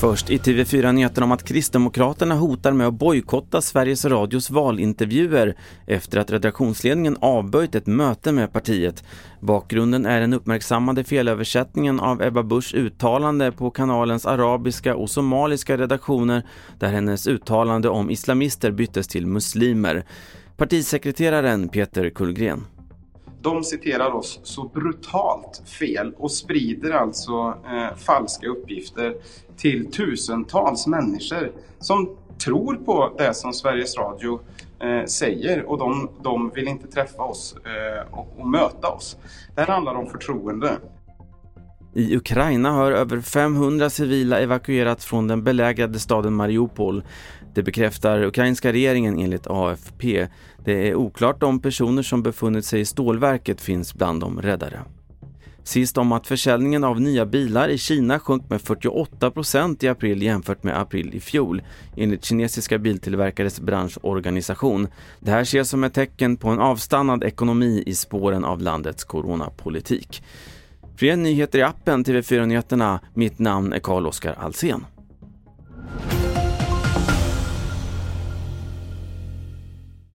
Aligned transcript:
Först 0.00 0.30
i 0.30 0.38
TV4-nyheterna 0.38 1.24
om 1.24 1.32
att 1.32 1.44
Kristdemokraterna 1.44 2.34
hotar 2.34 2.72
med 2.72 2.86
att 2.86 2.94
bojkotta 2.94 3.60
Sveriges 3.60 4.04
Radios 4.04 4.50
valintervjuer 4.50 5.54
efter 5.86 6.18
att 6.18 6.30
redaktionsledningen 6.30 7.16
avböjt 7.20 7.74
ett 7.74 7.86
möte 7.86 8.32
med 8.32 8.52
partiet. 8.52 9.04
Bakgrunden 9.40 10.06
är 10.06 10.20
den 10.20 10.32
uppmärksammade 10.32 11.04
felöversättningen 11.04 12.00
av 12.00 12.22
Ebba 12.22 12.42
Buschs 12.42 12.74
uttalande 12.74 13.52
på 13.52 13.70
kanalens 13.70 14.26
arabiska 14.26 14.96
och 14.96 15.10
somaliska 15.10 15.76
redaktioner 15.76 16.46
där 16.78 16.88
hennes 16.88 17.26
uttalande 17.26 17.88
om 17.88 18.10
islamister 18.10 18.70
byttes 18.70 19.08
till 19.08 19.26
muslimer. 19.26 20.04
Partisekreteraren 20.56 21.68
Peter 21.68 22.10
Kullgren 22.10 22.64
de 23.40 23.64
citerar 23.64 24.10
oss 24.10 24.40
så 24.42 24.64
brutalt 24.64 25.62
fel 25.78 26.14
och 26.16 26.30
sprider 26.30 26.90
alltså 26.90 27.54
eh, 27.66 27.96
falska 27.96 28.48
uppgifter 28.48 29.16
till 29.56 29.92
tusentals 29.92 30.86
människor 30.86 31.52
som 31.78 32.16
tror 32.44 32.74
på 32.74 33.12
det 33.18 33.34
som 33.34 33.52
Sveriges 33.52 33.96
Radio 33.96 34.40
eh, 34.80 35.04
säger 35.04 35.62
och 35.62 35.78
de, 35.78 36.10
de, 36.22 36.50
vill 36.54 36.68
inte 36.68 36.86
träffa 36.86 37.22
oss 37.22 37.56
eh, 37.56 38.14
och, 38.14 38.28
och 38.38 38.48
möta 38.48 38.88
oss. 38.88 39.16
Det 39.54 39.60
här 39.60 39.68
handlar 39.68 39.94
om 39.94 40.06
förtroende. 40.06 40.78
I 41.98 42.16
Ukraina 42.16 42.70
har 42.70 42.92
över 42.92 43.20
500 43.20 43.90
civila 43.90 44.40
evakuerats 44.40 45.06
från 45.06 45.28
den 45.28 45.44
belägrade 45.44 45.98
staden 45.98 46.34
Mariupol. 46.34 47.02
Det 47.54 47.62
bekräftar 47.62 48.22
ukrainska 48.22 48.72
regeringen 48.72 49.18
enligt 49.18 49.46
AFP. 49.46 50.28
Det 50.64 50.88
är 50.88 50.94
oklart 50.94 51.42
om 51.42 51.60
personer 51.60 52.02
som 52.02 52.22
befunnit 52.22 52.64
sig 52.64 52.80
i 52.80 52.84
stålverket 52.84 53.60
finns 53.60 53.94
bland 53.94 54.20
de 54.20 54.42
räddade. 54.42 54.80
Sist 55.62 55.98
om 55.98 56.12
att 56.12 56.26
försäljningen 56.26 56.84
av 56.84 57.00
nya 57.00 57.26
bilar 57.26 57.68
i 57.68 57.78
Kina 57.78 58.18
sjönk 58.18 58.50
med 58.50 58.60
48 58.62 59.30
procent 59.30 59.84
i 59.84 59.88
april 59.88 60.22
jämfört 60.22 60.62
med 60.62 60.80
april 60.80 61.14
i 61.14 61.20
fjol, 61.20 61.62
enligt 61.96 62.24
kinesiska 62.24 62.78
biltillverkares 62.78 63.60
branschorganisation. 63.60 64.88
Det 65.20 65.30
här 65.30 65.42
ses 65.42 65.68
som 65.68 65.84
ett 65.84 65.94
tecken 65.94 66.36
på 66.36 66.48
en 66.48 66.58
avstannad 66.58 67.24
ekonomi 67.24 67.82
i 67.86 67.94
spåren 67.94 68.44
av 68.44 68.60
landets 68.60 69.04
coronapolitik. 69.04 70.22
Fler 70.98 71.16
nyheter 71.16 71.58
i 71.58 71.62
appen 71.62 72.04
TV4 72.04 72.46
Nyheterna. 72.46 73.00
Mitt 73.14 73.38
namn 73.38 73.72
är 73.72 73.78
Carl-Oskar 73.78 74.34
Alsen. 74.38 74.84